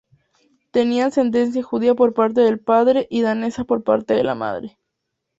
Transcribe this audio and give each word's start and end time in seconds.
Tenía 0.71 1.05
ascendencia 1.05 1.61
judía 1.61 1.93
por 1.93 2.15
parte 2.15 2.41
del 2.41 2.59
padre 2.59 3.05
y 3.11 3.21
danesa 3.21 3.65
por 3.65 3.83
parte 3.83 4.15
de 4.15 4.23
madre. 4.33 4.79